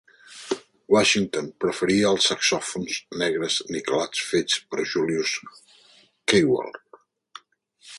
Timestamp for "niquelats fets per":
3.77-4.91